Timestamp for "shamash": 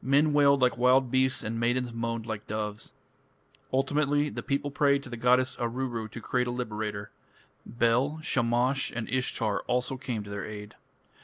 8.22-8.92